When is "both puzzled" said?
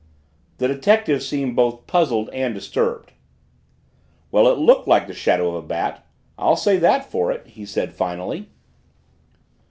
1.55-2.29